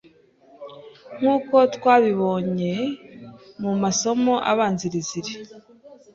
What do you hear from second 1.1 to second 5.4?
Nk'uko twabibonye mu masomo abanziriza iri,